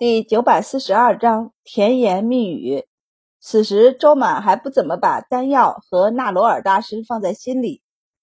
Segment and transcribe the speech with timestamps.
[0.00, 2.86] 第九百四十二章甜言蜜语。
[3.38, 7.82] 此时周满还不怎么把丹药和纳罗尔大师放在心里。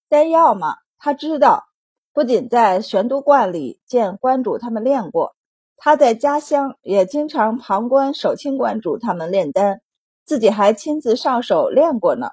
[0.10, 1.66] 丹药嘛，他知道，
[2.13, 5.36] 不仅在玄都观里见观主他们练过，
[5.76, 9.80] 他在家乡也经常旁观守清观主他们炼丹，
[10.25, 12.30] 自己还亲自上手练过呢。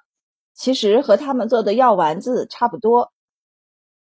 [0.55, 3.13] 其实和他们做的药丸子差不多，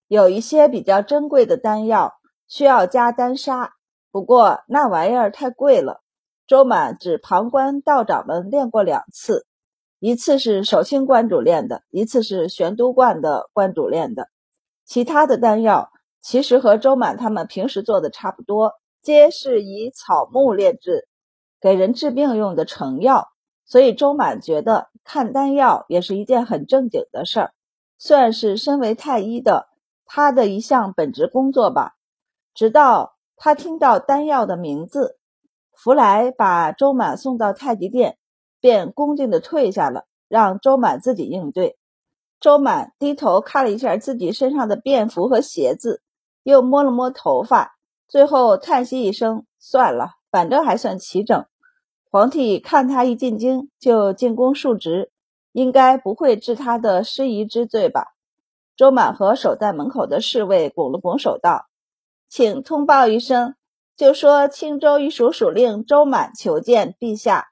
[0.08, 2.14] 有一些比较珍贵的丹药
[2.48, 3.73] 需要加丹砂。
[4.12, 6.02] 不过那玩意儿太贵了，
[6.46, 9.46] 周满只旁观道长们练过两次，
[10.00, 14.28] 一次是守清观主练的，一次是玄都观的观主练的。
[14.84, 21.07] 其他的丹药其实和周满他们平时做的差不多，皆是以草木炼制，
[21.62, 23.29] 给人治病用的成药。
[23.64, 27.54] 所以周满觉得看丹药也是一件很正经的事儿，
[27.98, 29.70] 算是身为太医的
[30.06, 31.93] 他的一项本职工作吧。
[32.53, 33.16] 直到。
[33.44, 35.17] 他听到丹药的名字，
[35.73, 38.19] 福来把周满送到太极殿，
[38.59, 41.75] 便恭敬地退下了，让周满自己应对。
[42.39, 46.03] 周满低头看了一下自己身上的便服和鞋子，
[46.44, 51.44] 又摸了摸头发，最后叹息一声：“算了，反正还算齐整。
[52.11, 55.09] 皇帝看他一进京就进宫述职，
[55.52, 58.14] 应该不会治他的失仪之罪吧？”
[58.78, 61.66] 周满和守在门口的侍卫拱了拱手道。
[62.32, 63.56] 请通报一声，
[63.98, 67.50] 就说青州一署署令周满求见陛下。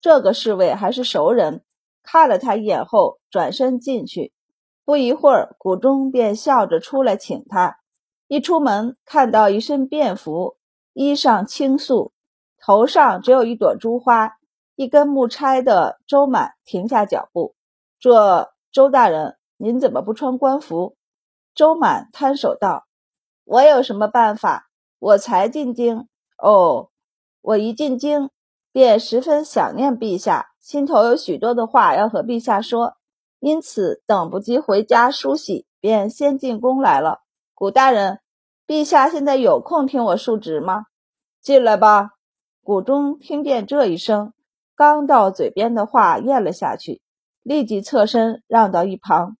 [0.00, 1.62] 这个侍卫还是熟人，
[2.02, 4.32] 看了他一眼后，转身进去。
[4.84, 7.78] 不一会儿，谷中便笑着出来请他。
[8.26, 10.56] 一出门，看到一身便服，
[10.94, 12.12] 衣裳清素，
[12.60, 14.32] 头上只有一朵珠花，
[14.74, 17.54] 一根木钗的周满停下脚步。
[18.00, 20.96] 这周大人，您怎么不穿官服？
[21.54, 22.87] 周满摊手道。
[23.48, 24.68] 我有什么办法？
[24.98, 26.90] 我才进京哦，
[27.40, 28.28] 我一进京
[28.72, 32.98] 便十分想念陛下，心头有许多的话要和陛下说，
[33.40, 37.22] 因此等不及回家梳洗，便先进宫来了。
[37.54, 38.20] 古大人，
[38.66, 40.84] 陛下现在有空听我述职吗？
[41.40, 42.10] 进来吧。
[42.62, 44.34] 谷中听见这一声，
[44.76, 47.00] 刚到嘴边的话咽了下去，
[47.42, 49.37] 立即侧身让到一旁。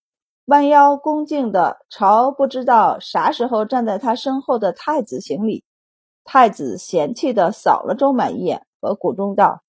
[0.49, 5.63] 弯腰恭敬地朝不知道啥时候站在他身后的太子行礼。
[6.23, 9.61] 太子嫌弃地扫了周满一眼，和谷中道：“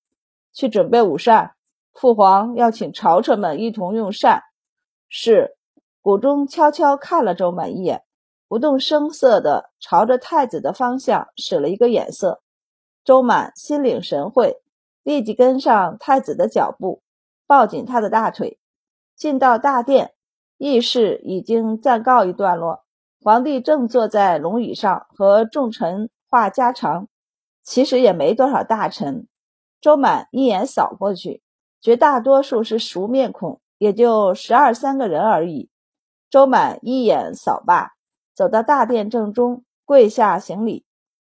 [0.54, 1.52] 去准备午膳，
[1.92, 4.42] 父皇要请朝臣们一同用膳。”
[5.10, 5.54] 是。
[6.00, 8.04] 谷中悄悄看了周满一眼，
[8.48, 12.40] 不动声色地朝着太子的方向使了一个眼色。
[13.04, 14.62] 周满心领神会，
[15.02, 17.02] 立即跟上太子的脚步，
[17.46, 18.58] 抱紧他的大腿，
[19.14, 20.14] 进到大殿。
[20.60, 22.84] 议事已经暂告一段落，
[23.22, 27.08] 皇帝正坐在龙椅上和众臣话家常。
[27.64, 29.26] 其实也没多少大臣。
[29.80, 31.42] 周满一眼扫过去，
[31.80, 35.70] 绝大多数是熟面孔，也就十二三个人而已。
[36.28, 37.92] 周满一眼扫罢，
[38.34, 40.84] 走到大殿正中，跪下行礼。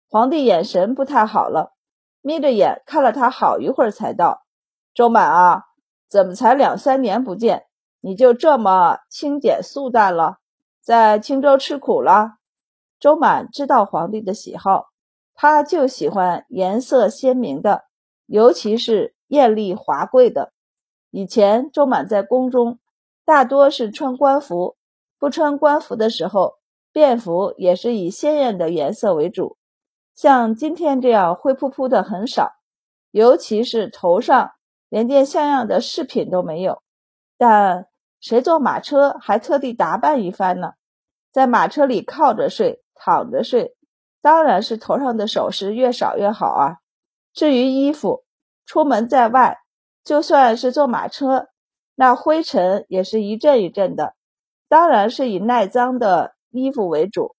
[0.08, 1.74] 皇帝眼神不太好了，
[2.22, 4.46] 眯着眼看了他好一会儿，才道
[4.94, 5.64] ：“周满啊，
[6.08, 7.66] 怎么才两三年不见？”
[8.08, 10.38] 你就这么清简素淡了，
[10.80, 12.36] 在青州吃苦了。
[12.98, 14.86] 周满知道皇帝的喜好，
[15.34, 17.84] 他就喜欢颜色鲜明的，
[18.24, 20.54] 尤其是艳丽华贵的。
[21.10, 22.78] 以前周满在宫中，
[23.26, 24.78] 大多是穿官服，
[25.18, 26.54] 不穿官服的时候，
[26.90, 29.58] 便服也是以鲜艳的颜色为主。
[30.14, 32.52] 像今天这样灰扑扑的很少，
[33.10, 34.52] 尤其是头上
[34.88, 36.80] 连件像样的饰品都没有。
[37.36, 37.86] 但
[38.20, 40.72] 谁坐马车还特地打扮一番呢？
[41.30, 43.76] 在马车里靠着睡、躺着睡，
[44.20, 46.78] 当然是头上的首饰越少越好啊。
[47.32, 48.24] 至于衣服，
[48.66, 49.58] 出门在外，
[50.02, 51.48] 就算是坐马车，
[51.94, 54.14] 那灰尘也是一阵一阵的，
[54.68, 57.36] 当然是以耐脏的衣服为主。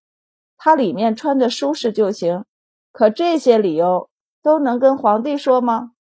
[0.58, 2.46] 它里面穿着舒适就行。
[2.92, 4.10] 可这些理由
[4.42, 5.92] 都能跟皇帝说吗？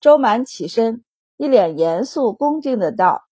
[0.00, 1.04] 周满起身，
[1.36, 3.24] 一脸严肃恭敬的道。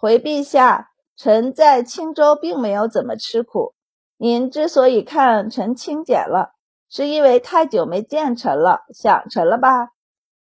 [0.00, 3.74] 回陛下，臣在青州并没有怎么吃苦。
[4.16, 6.54] 您之所以看臣清简了，
[6.88, 9.90] 是因为太久没见臣了，想臣了吧？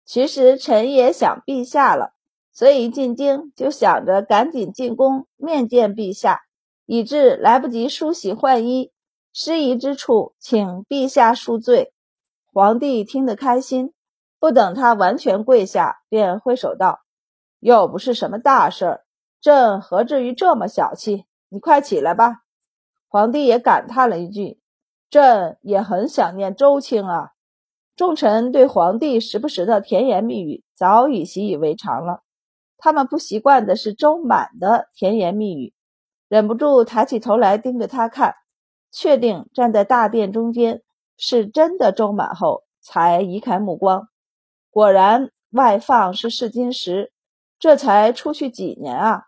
[0.04, 2.12] 其实臣也想陛下了，
[2.52, 6.42] 所以进京就想着赶紧进宫面见陛下，
[6.86, 8.92] 以致来不及梳洗换衣，
[9.32, 11.94] 失仪之处，请陛下恕罪。
[12.52, 13.94] 皇帝听得开心，
[14.40, 17.00] 不等他完全跪下，便挥手道
[17.62, 19.04] ：“又不是什么大事儿。”
[19.48, 21.24] 朕何至于这么小气？
[21.48, 22.42] 你快起来吧。
[23.08, 24.60] 皇帝也感叹了一句
[25.10, 27.30] ：“朕也很想念周卿啊。”
[27.96, 32.24] 众臣对皇帝时不时的甜言蜜语早已习以为常了，
[32.78, 35.74] 他们不习惯的是周满的甜言蜜语，
[36.28, 38.36] 忍不住抬起头来盯着他看，
[38.92, 40.82] 确定站在大殿中间
[41.16, 44.10] 是真的周满后，才移开目光。
[44.70, 47.14] 果然，外放是试金石，
[47.58, 49.27] 这才出去几年啊，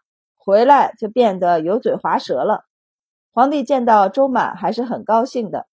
[0.49, 2.65] 回来就变得油嘴滑舌了。
[3.31, 5.67] 皇帝见到周满还是很高兴的，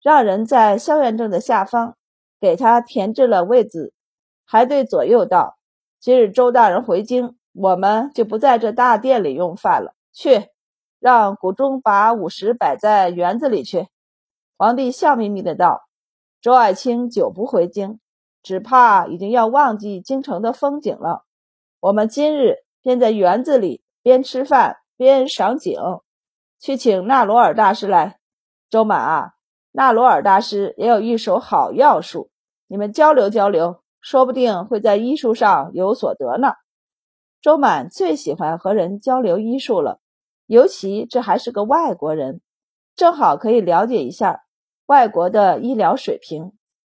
[0.00, 1.96] 让人在萧元正的下方。
[2.40, 3.92] 给他填置了位子，
[4.46, 5.58] 还对左右道
[6.00, 9.94] ：“今日周大人回京，我们就不在这大殿里用饭了。
[10.12, 10.46] 去，
[11.00, 13.88] 让谷中把午食摆在园子里去。”
[14.56, 15.82] 皇帝笑眯眯的道
[16.40, 17.98] ：“周爱卿久不回京，
[18.42, 21.24] 只怕已经要忘记京城的风景了。
[21.80, 25.78] 我们今日便在园子里边吃饭边赏景。
[26.58, 28.18] 去请纳罗尔大师来。
[28.68, 29.34] 周满啊，
[29.72, 32.30] 纳罗尔大师也有一手好药术。”
[32.72, 36.52] 你们交流交流，说不定会在医术上有所得呢。
[37.42, 39.98] 周满最喜欢和人交流医术了，
[40.46, 42.40] 尤其这还是个外国人，
[42.94, 44.44] 正好可以了解一下
[44.86, 46.52] 外国的医疗水平。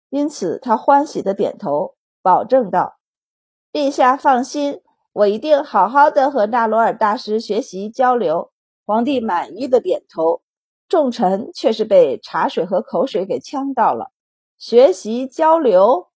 [0.09, 2.99] 因此，他欢喜的点头，保证道
[3.73, 4.81] ：“陛下放心，
[5.13, 8.51] 我一定好好的和纳罗尔大师学习交流。”
[8.85, 10.41] 皇帝满意的点头，
[10.89, 14.11] 众臣却是被茶水和口水给呛到了。
[14.57, 16.09] 学习交流，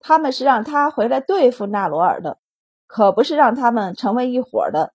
[0.00, 2.38] 他们是让他回来对付纳罗尔的，
[2.86, 4.94] 可不是让他们成为一伙的。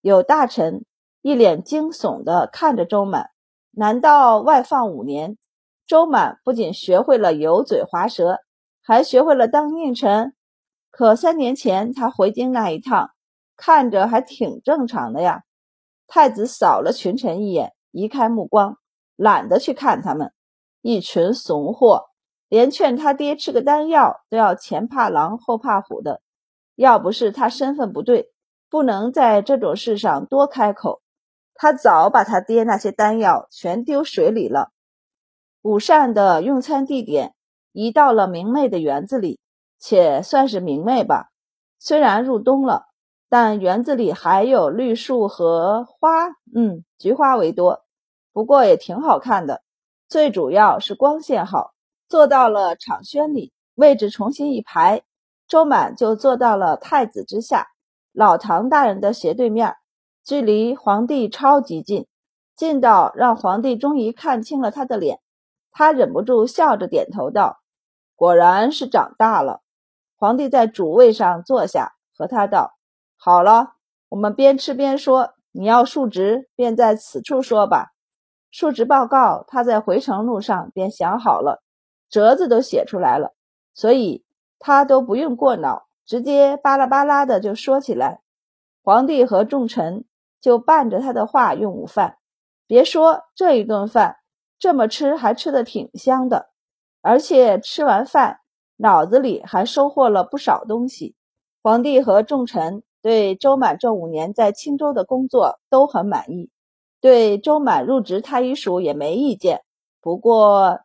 [0.00, 0.86] 有大臣
[1.20, 3.28] 一脸惊悚地看着周满，
[3.70, 5.36] 难道外放五年，
[5.86, 8.38] 周满不仅学会了油嘴滑舌，
[8.82, 10.34] 还学会了当佞臣？
[10.92, 13.10] 可三年前他回京那一趟，
[13.56, 15.42] 看着还挺正常的呀。
[16.06, 18.76] 太子扫了群臣一眼，移开目光，
[19.16, 20.32] 懒得去看他们，
[20.82, 22.04] 一群怂货。
[22.48, 26.20] 连劝他爹吃个丹药都要前怕狼后怕虎的，
[26.74, 28.30] 要不是他身份不对，
[28.68, 31.00] 不能在这种事上多开口，
[31.54, 34.68] 他早把他爹那些丹药全丢水里了。
[35.62, 37.34] 午膳的用餐地点
[37.72, 39.40] 移到了明媚的园子里，
[39.84, 41.32] 且算是明媚吧。
[41.80, 42.86] 虽然入冬了，
[43.28, 47.82] 但园子里还有绿树和花，嗯，菊花为多，
[48.32, 49.62] 不过也挺好看的。
[50.08, 51.72] 最主要是光线好。
[52.08, 55.02] 坐到了场轩里，位置重新一排，
[55.48, 57.66] 周满就坐到了太子之下，
[58.12, 59.74] 老唐大人的斜对面，
[60.22, 62.06] 距离皇帝超级近，
[62.54, 65.18] 近到让皇帝终于看清了他的脸。
[65.72, 67.58] 他忍不住笑着点头道
[68.14, 69.61] ：“果然是长大了。”
[70.22, 72.76] 皇帝在主位上坐下，和他道
[73.18, 73.72] ：“好了，
[74.08, 75.34] 我们边吃边说。
[75.50, 77.88] 你要述职，便在此处说吧。
[78.52, 81.60] 述职报告，他在回程路上便想好了。”
[82.08, 83.32] 折子都写出来了，
[83.74, 84.24] 所以
[84.60, 88.20] 他都不用过脑，直接巴拉巴拉的就说起来。
[88.84, 90.04] 皇帝和众臣
[90.40, 92.18] 就伴着他的话用午饭。
[92.68, 94.18] 别说这一顿饭
[94.60, 96.50] 这么吃，还吃的挺香的，
[97.00, 98.38] 而且吃完饭
[98.82, 101.14] 脑子里还收获了不少东西。
[101.62, 106.50] 皇帝和众臣对周满这五年在青州的工作都很满意，
[107.00, 109.62] 对周满入职太医署也没意见。
[110.00, 110.80] 不过，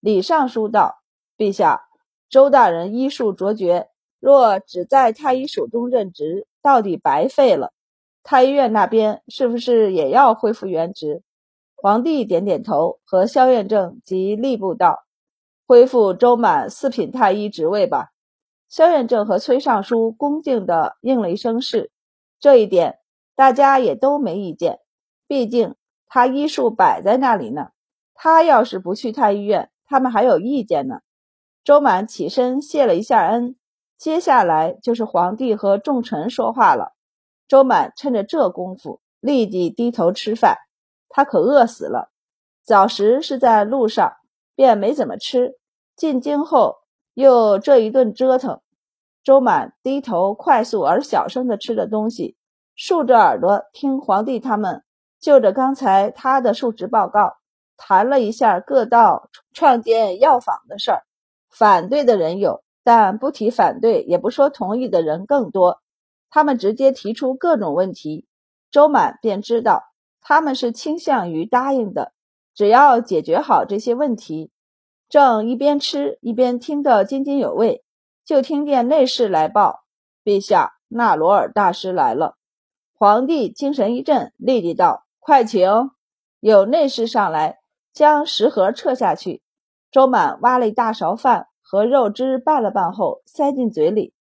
[0.00, 0.96] 李尚书道
[1.38, 1.82] ：“陛下，
[2.28, 7.72] 周大人医术卓绝，若只在太医署中任职，到底白费了。
[8.24, 11.22] 太医院那边是不是也要恢复原职？”
[11.78, 15.04] 皇帝点点头，和萧彦正及吏部道
[15.66, 18.10] ：“恢复周满四品太医职位吧。”
[18.68, 21.90] 萧彦正和崔尚书恭敬地应了一声“是”，
[22.40, 22.98] 这一点
[23.34, 24.80] 大家也都没意见。
[25.28, 25.74] 毕竟
[26.08, 27.70] 他医术摆在那里呢，
[28.14, 31.00] 他要是不去太医院，他们还有意见呢。
[31.64, 33.56] 周满起身谢了一下恩，
[33.98, 36.94] 接下来就是皇帝和众臣说话了。
[37.48, 40.58] 周满趁着这功夫，立即低头吃饭。
[41.08, 42.10] 他可饿死了。
[42.64, 44.14] 早时是在路上，
[44.56, 45.52] 便没怎么吃。
[45.94, 46.78] 进京后
[47.14, 48.60] 又这一顿折腾，
[49.22, 52.36] 周满低头快速而小声的吃着东西，
[52.74, 54.82] 竖着耳朵听皇帝他们
[55.20, 57.36] 就着刚才他的述职报告。
[57.78, 61.02] 谈了一下各道创建药房的事儿，
[61.50, 65.82] 反对的人有，但不提反对也不说同意的人更多。
[66.30, 68.26] 他们直接提出各种问题，
[68.70, 69.82] 周满便知道
[70.22, 72.12] 他们是倾向于答应的，
[72.56, 74.50] 只要解决好这些问题。
[75.08, 77.84] 正一边吃一边听得津津有味，
[78.24, 79.84] 就听见内侍来报
[80.24, 82.34] ：“陛下，纳罗尔大师来了。”
[82.98, 85.92] 皇帝精神一振，立即道：“快请。”
[86.40, 87.58] 有内侍上来。
[87.92, 89.40] 将食盒撤下去，
[89.90, 94.12] 周满挖了一大勺饭和肉汁拌了拌后，塞进嘴里，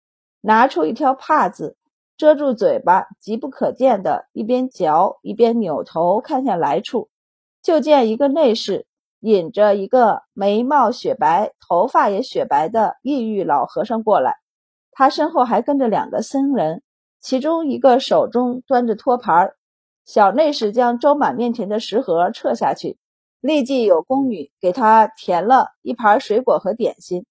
[0.42, 1.76] 拿出一条帕子
[2.16, 7.08] 遮住嘴巴，极不可见的，一边嚼一边扭头看向来处，
[7.64, 8.86] 就见一个内侍
[9.20, 14.36] 引着一个眉毛雪白、头发也雪白的异域老和尚过来，
[14.92, 16.82] 他身后还跟着两个僧人，
[17.22, 19.54] 其中一个手中端着托盘。
[20.04, 22.98] 小内侍将周满面前的食盒撤下去，
[23.40, 27.24] 立即有宫女给他填了一盘水果和点心。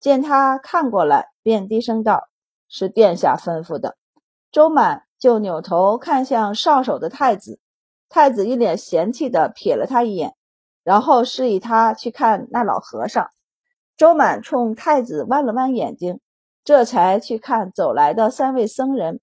[0.00, 2.26] 见他看过来，便低声道
[2.68, 3.96] ：“是殿下吩咐的。”
[4.50, 7.60] 周满就扭头看向上首的太子，
[8.08, 10.34] 太子一脸嫌弃地瞥了他一眼，
[10.84, 13.28] 然后示意他去看那老和尚。
[13.96, 16.20] 周满冲太子弯了弯眼睛，
[16.64, 19.20] 这才去看走来的三位僧人。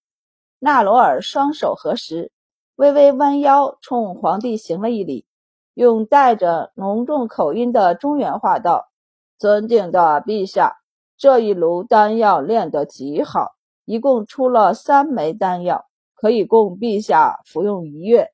[0.60, 2.32] 纳罗尔双手合十。
[2.76, 5.28] 微微弯腰，冲皇帝行了一礼，
[5.76, 8.90] 用带着浓重口音的中原话道
[9.38, 10.78] ：“尊敬的陛下，
[11.16, 13.52] 这一炉丹药炼得极好，
[13.86, 15.86] 一共出了三枚丹药，
[16.16, 18.33] 可以供陛下服用一月。”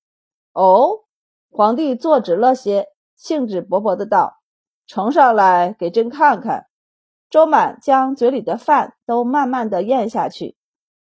[0.53, 1.06] 哦，
[1.51, 4.39] 皇帝坐直了些，兴致勃勃的道
[4.88, 6.68] ：“呈上来给朕看看。”
[7.29, 10.58] 周满将嘴里的饭都慢慢的咽下去，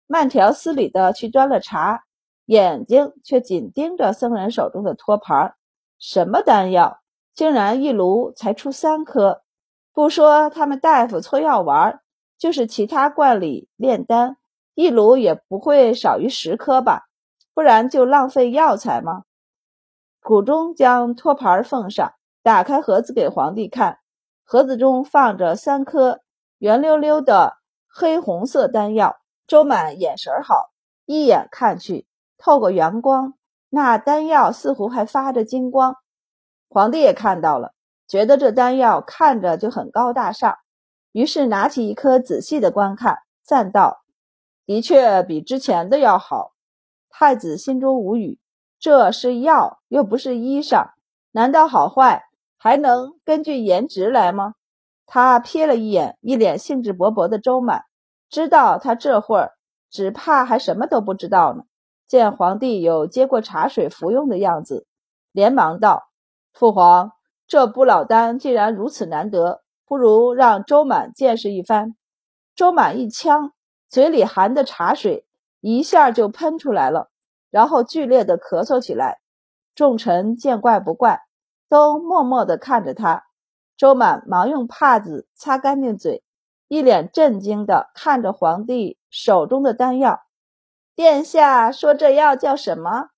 [0.08, 2.04] 慢条斯理的去端了茶。
[2.46, 5.56] 眼睛却紧盯着僧人手中的托盘，
[5.98, 7.00] 什么丹药，
[7.34, 9.44] 竟然一炉才出三颗？
[9.94, 12.02] 不说他们大夫搓药丸，
[12.38, 14.36] 就是其他罐里炼丹，
[14.76, 17.04] 一炉也不会少于十颗吧？
[17.54, 19.24] 不然就浪费药材吗？
[20.24, 24.00] 谷中将托盘奉上，打开盒子给皇帝看，
[24.46, 26.22] 盒子中放着三颗
[26.60, 27.58] 圆溜溜的
[27.90, 29.18] 黑红色丹药。
[29.46, 30.72] 周满眼神好，
[31.06, 32.08] 一眼看去。
[32.38, 33.34] 透过阳光，
[33.70, 35.98] 那丹药似乎还发着金光。
[36.70, 37.74] 皇帝也看到了，
[38.08, 40.58] 觉得这丹药看着就很高大上，
[41.12, 44.04] 于是拿起一颗仔细的观看，赞道
[44.66, 46.54] ：“的确比之前的要好。”
[47.12, 48.40] 太子心中无语，
[48.84, 50.90] 这是药，又不是衣裳，
[51.32, 52.26] 难道好坏
[52.58, 54.56] 还能根据颜值来吗？
[55.06, 57.86] 他瞥了一眼一脸兴致勃勃的周满，
[58.30, 59.54] 知道他这会儿
[59.90, 61.64] 只怕还什么都不知道呢。
[62.10, 64.86] 见皇帝有接过茶水服用的样子，
[65.32, 66.10] 连忙道
[66.52, 67.14] ：“父皇，
[67.48, 71.96] 这不老丹既然如此难得，不如让周满见识一番。”
[72.54, 73.54] 周满一呛，
[73.88, 75.26] 嘴里含的茶水
[75.62, 77.12] 一下就喷出来了，
[77.54, 79.20] 然后剧烈的咳嗽起来。
[79.76, 81.22] 众臣见怪不怪，
[81.70, 83.26] 都默默的看着他。
[83.78, 86.24] 周满忙用帕子擦干净嘴，
[86.68, 90.24] 一脸震惊的看着皇帝手中的丹药。
[90.96, 93.10] 殿下说这药叫什么？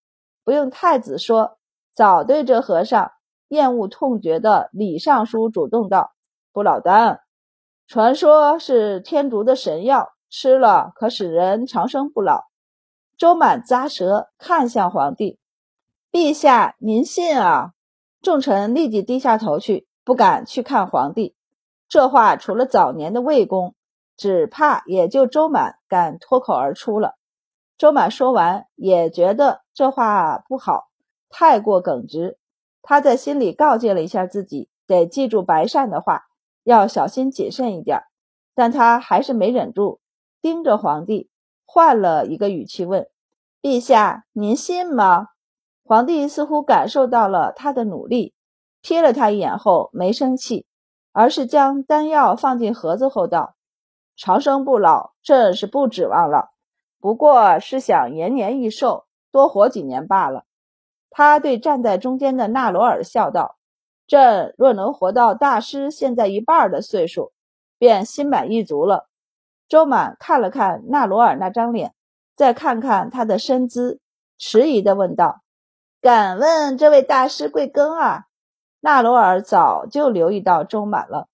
[0.44, 1.58] 不用太子说，
[1.94, 3.14] 早对这和尚
[3.48, 6.14] 厌恶痛绝的李尚书主动道
[6.52, 7.22] ：“不老丹，
[7.88, 12.44] 传说是天竺的神药，吃了可使人长生不老。”
[13.18, 15.40] 周满咂舌，看向皇帝
[16.12, 17.72] ：“陛下，您信啊？”
[18.22, 21.36] 众臣立即低下头去，不敢去看皇帝。
[21.88, 23.76] 这话除了早年的魏公，
[24.18, 27.16] 只怕也就周满敢脱口而出了。
[27.78, 30.88] 周满说完，也觉得这话不好，
[31.30, 32.38] 太过耿直。
[32.82, 36.24] 他在心里告诫了一下自己，得记住白善的话，
[36.64, 38.04] 要小心谨慎一点。
[38.54, 40.00] 但他还是没忍住，
[40.42, 41.30] 盯着皇帝，
[41.66, 43.08] 换了一个语气问
[43.62, 45.30] ：“陛下，您信吗？”
[45.84, 48.34] 皇帝似乎感受到了他的努力，
[48.82, 50.66] 瞥了他一眼后没生气，
[51.12, 53.56] 而是将丹药放进盒子后道
[54.18, 56.50] ：“长生不老，朕是不指望了。”
[57.00, 60.46] 不过是想延年益寿，多活几年罢了。
[61.12, 63.58] 他对站在中间的纳罗尔笑道
[64.08, 67.32] ：“朕若能活到大师现在一半的岁数，
[67.78, 69.08] 便心满意足了。”
[69.68, 71.94] 周满看了看纳罗尔那张脸，
[72.36, 74.00] 再看看他的身姿，
[74.38, 75.42] 迟疑地问道
[76.02, 78.26] ：“敢问这位大师贵庚啊？”
[78.82, 81.28] 纳罗尔早就留意到周满了，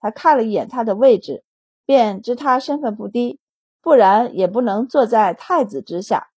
[0.00, 1.44] 他看了一眼他的位置，
[1.84, 3.40] 便知他身份不低。
[3.82, 6.28] 不然也不能坐在太子之下。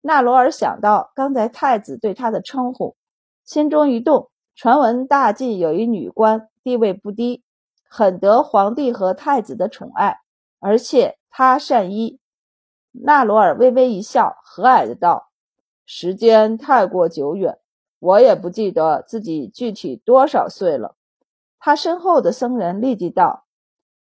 [0.00, 2.96] 纳罗尔想到刚才太子对他的称呼，
[3.44, 4.30] 心中一动。
[4.54, 7.44] 传闻大晋有一女官，地位不低，
[7.90, 10.20] 很得皇帝和太子的宠爱，
[10.60, 12.18] 而且他善医。
[12.92, 15.30] 纳罗尔微微一笑，和蔼的道
[15.84, 17.58] ：“时间太过久远，
[17.98, 20.96] 我也不记得自己具体多少岁了。”
[21.58, 23.44] 他身后的僧人立即道。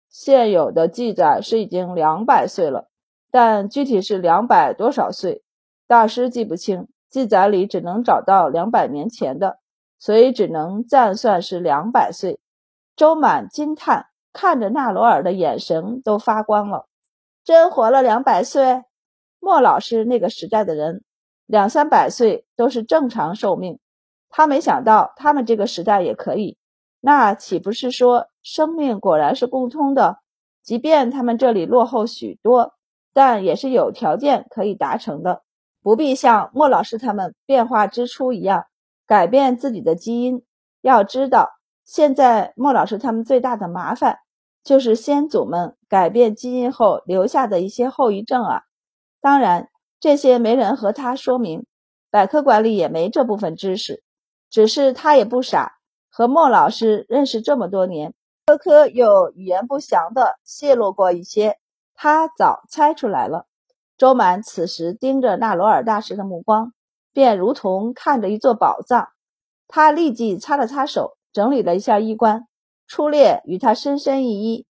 [0.07, 2.89] 现有的记载是已经两百岁了，
[3.31, 5.43] 但具体是两百多少岁，
[5.87, 6.87] 大师记不清。
[7.09, 9.59] 记载里只能找到两百年前的，
[9.99, 12.39] 所以只能暂算是两百岁。
[12.95, 16.87] 周满惊叹，看着纳罗尔的眼神都发光了。
[17.45, 18.83] 真活了两百岁？
[19.39, 21.03] 莫老师那个时代的人，
[21.45, 23.79] 两三百岁都是正常寿命。
[24.29, 26.57] 他没想到他们这个时代也可以，
[26.99, 30.17] 那岂不是说生命果然是共通的？
[30.63, 32.73] 即便他们这里落后许多，
[33.13, 35.43] 但也是有条件可以达成的，
[35.81, 38.65] 不必像莫老师他们变化之初一样
[39.05, 40.43] 改变自己的基因。
[40.81, 41.51] 要知道，
[41.83, 44.17] 现在莫老师他们最大的麻烦
[44.65, 48.63] 就是先祖们改变基因后留下的一些后遗症啊。
[49.21, 49.69] 当然，
[49.99, 51.65] 这些没人和他说明，
[52.09, 54.03] 百科馆里也没这部分知识。
[54.49, 55.73] 只是他也不傻，
[56.09, 58.13] 和莫老师认识这么多年，
[58.45, 61.57] 科科有语言不详的泄露过一些，
[61.93, 63.45] 他早猜出来了。
[63.97, 66.73] 周满此时盯着纳罗尔大师的目光，
[67.13, 69.09] 便如同看着一座宝藏。
[69.67, 72.47] 他立即擦了擦手，整理了一下衣冠，
[72.87, 74.65] 出列与他深深一揖：“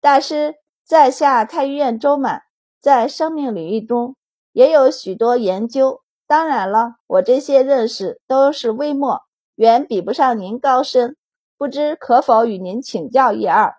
[0.00, 2.42] 大师，在下太医院周满。”
[2.80, 4.16] 在生命领域中
[4.52, 9.20] 也有许多研究，当然了，我这些认识都是微末，
[9.56, 11.14] 远比不上您高深。
[11.58, 13.74] 不知可否与您请教一二？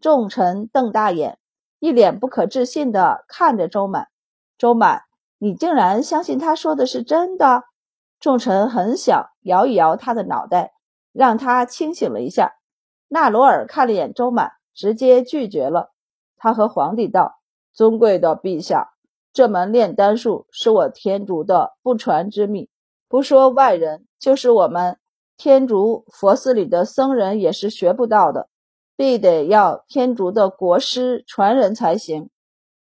[0.00, 1.38] 众臣瞪大眼，
[1.78, 4.08] 一脸不可置信地看着周满。
[4.58, 5.02] 周满，
[5.38, 7.62] 你竟然相信他说的是真的？
[8.18, 10.72] 众臣很想摇一摇他的脑袋，
[11.12, 12.54] 让他清醒了一下。
[13.12, 15.92] 纳罗尔看了眼周满，直接拒绝了。
[16.38, 17.40] 他和皇帝道。
[17.74, 18.92] 尊贵的陛下，
[19.32, 22.68] 这门炼丹术是我天竺的不传之秘，
[23.08, 24.98] 不说外人，就是我们
[25.38, 28.50] 天竺佛寺里的僧人也是学不到的，
[28.94, 32.28] 必得要天竺的国师传人才行。